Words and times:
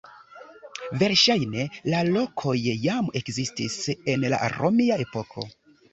Verŝajne 1.01 1.67
la 1.93 2.01
lokoj 2.09 2.55
jam 2.87 3.11
ekzistis 3.23 3.77
en 4.15 4.27
la 4.37 4.41
romia 4.59 4.99
epoko. 5.09 5.47